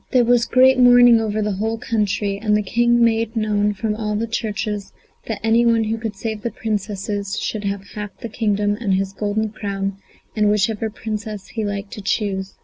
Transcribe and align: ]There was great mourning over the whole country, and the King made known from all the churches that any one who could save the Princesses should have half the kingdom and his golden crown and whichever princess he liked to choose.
]There 0.13 0.25
was 0.25 0.47
great 0.47 0.79
mourning 0.79 1.21
over 1.21 1.43
the 1.43 1.51
whole 1.51 1.77
country, 1.77 2.39
and 2.41 2.57
the 2.57 2.63
King 2.63 3.03
made 3.03 3.35
known 3.35 3.75
from 3.75 3.93
all 3.95 4.15
the 4.15 4.25
churches 4.25 4.91
that 5.27 5.39
any 5.43 5.63
one 5.63 5.83
who 5.83 5.99
could 5.99 6.15
save 6.15 6.41
the 6.41 6.49
Princesses 6.49 7.39
should 7.39 7.65
have 7.65 7.89
half 7.89 8.17
the 8.17 8.27
kingdom 8.27 8.75
and 8.81 8.95
his 8.95 9.13
golden 9.13 9.49
crown 9.49 9.97
and 10.35 10.49
whichever 10.49 10.89
princess 10.89 11.49
he 11.49 11.63
liked 11.63 11.91
to 11.91 12.01
choose. 12.01 12.55